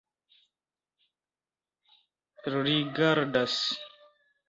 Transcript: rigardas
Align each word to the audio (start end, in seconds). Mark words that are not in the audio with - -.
rigardas 2.53 3.57